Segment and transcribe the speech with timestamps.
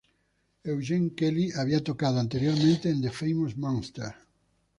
[0.63, 4.15] Eugene Kelly había tocado anteriormente en The Famous Monsters.